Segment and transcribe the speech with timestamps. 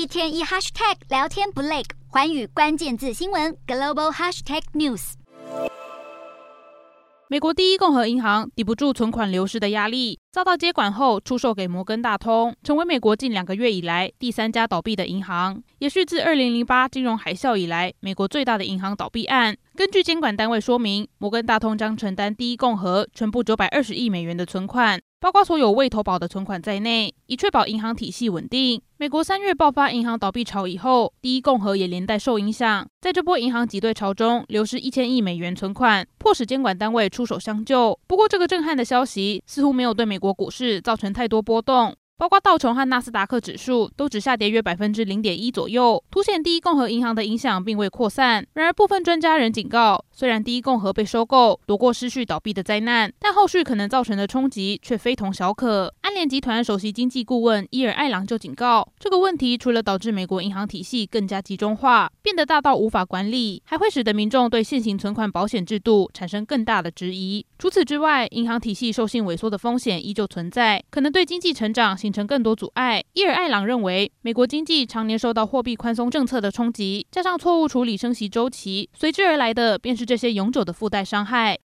[0.00, 5.12] 一天一 hashtag 聊天不累，寰宇关键字新闻 global hashtag news。
[7.28, 19.54] 美国第一共和银行抵不住存款流失的压力，遭到接管后出售给摩根大通，成为美国近两个月以来第三家倒闭的银行，也是自二零零八金融海啸以来美国最大的银行倒闭案。
[19.76, 24.98] 根据监管单位说明，摩根大通将承担第一共和全部九百二十亿美元的存款。
[25.20, 28.80] 包括所有未投保的存款在内，以确保银行体系稳定。
[28.96, 32.88] 美国三月爆发银行倒闭潮以后，第一共和也连带受影响。
[33.02, 37.98] 在这波银行挤兑潮中，流失一千亿美元存款，迫使监管单位出手相救。
[38.06, 41.94] 不过，这个震撼的消息似乎没有对美国股市造成太多波动。
[42.20, 48.46] 包括道琼和纳斯达克指数都只下跌约百分之零点一左右，凸显第一共和银行的影响并未扩散。
[48.52, 55.94] 然而，部分专家仍警告，虽然第一共和被收购躲过失序倒闭的灾难，但后续可能造成的冲击却非同小可。
[56.02, 67.46] 安联集团首席经济顾问伊尔艾朗就警告，这个问题除了导致美国银行体系更加集中化，变得大到无法管理，还会使得民众对现行存款保险制度产生更大的质疑。
[67.58, 73.00] 除此之外，银行体系授信萎缩的风险依旧存在，可能对经济成长形形成更多阻碍。
[73.12, 81.56] 伊尔艾朗认为，美国经济常年受到货币宽松政策的冲击，加上错误处理升息周期，随之而来的便是这些永久的附带伤害。